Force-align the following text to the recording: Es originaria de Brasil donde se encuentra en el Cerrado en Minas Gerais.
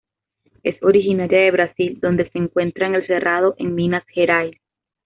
Es 0.63 0.81
originaria 0.81 1.41
de 1.41 1.51
Brasil 1.51 1.99
donde 2.01 2.27
se 2.31 2.39
encuentra 2.39 2.87
en 2.87 2.95
el 2.95 3.05
Cerrado 3.05 3.53
en 3.59 3.75
Minas 3.75 4.03
Gerais. 4.07 4.59